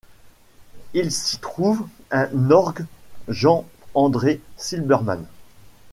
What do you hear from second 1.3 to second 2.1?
trouve